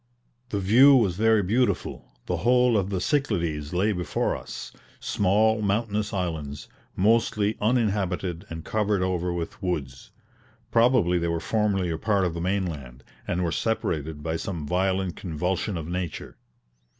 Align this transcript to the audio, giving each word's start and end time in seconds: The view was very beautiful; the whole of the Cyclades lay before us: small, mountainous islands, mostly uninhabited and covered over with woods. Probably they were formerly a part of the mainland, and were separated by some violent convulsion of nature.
The 0.49 0.59
view 0.59 0.95
was 0.95 1.13
very 1.15 1.43
beautiful; 1.43 2.11
the 2.25 2.37
whole 2.37 2.75
of 2.75 2.89
the 2.89 2.99
Cyclades 2.99 3.71
lay 3.71 3.91
before 3.91 4.35
us: 4.35 4.71
small, 4.99 5.61
mountainous 5.61 6.11
islands, 6.11 6.67
mostly 6.95 7.55
uninhabited 7.61 8.43
and 8.49 8.65
covered 8.65 9.03
over 9.03 9.31
with 9.31 9.61
woods. 9.61 10.09
Probably 10.71 11.19
they 11.19 11.27
were 11.27 11.39
formerly 11.39 11.91
a 11.91 11.99
part 11.99 12.25
of 12.25 12.33
the 12.33 12.41
mainland, 12.41 13.03
and 13.27 13.43
were 13.43 13.51
separated 13.51 14.23
by 14.23 14.37
some 14.37 14.65
violent 14.65 15.17
convulsion 15.17 15.77
of 15.77 15.87
nature. 15.87 16.35